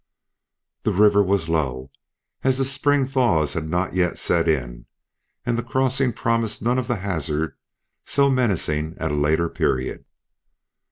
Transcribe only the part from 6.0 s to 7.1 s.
promised none of the